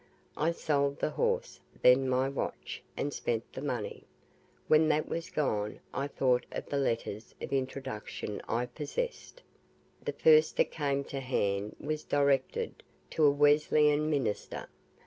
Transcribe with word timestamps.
I 0.35 0.49
sold 0.51 0.97
the 0.97 1.11
horse, 1.11 1.59
then 1.83 2.09
my 2.09 2.27
watch, 2.27 2.81
and 2.97 3.13
spent 3.13 3.53
the 3.53 3.61
money. 3.61 4.01
When 4.67 4.87
that 4.87 5.07
was 5.07 5.29
gone, 5.29 5.79
I 5.93 6.07
thought 6.07 6.43
of 6.51 6.65
the 6.65 6.79
letters 6.79 7.35
of 7.39 7.53
introduction 7.53 8.41
I 8.49 8.65
possessed. 8.65 9.43
The 10.03 10.13
first 10.13 10.57
that 10.57 10.71
came 10.71 11.03
to 11.03 11.19
hand 11.19 11.75
was 11.79 12.03
directed 12.03 12.81
to 13.11 13.25
a 13.25 13.29
Wesleyan 13.29 14.09
minister. 14.09 14.67